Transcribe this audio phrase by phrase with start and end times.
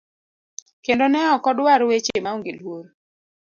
[0.85, 2.85] kendo ne okodwar weche maonge luor.